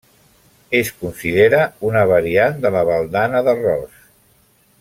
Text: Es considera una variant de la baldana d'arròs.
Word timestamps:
Es 0.77 0.89
considera 1.01 1.59
una 1.91 2.03
variant 2.13 2.59
de 2.67 2.75
la 2.79 2.85
baldana 2.91 3.45
d'arròs. 3.49 4.05